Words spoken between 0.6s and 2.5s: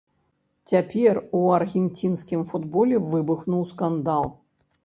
Цяпер у аргенцінскім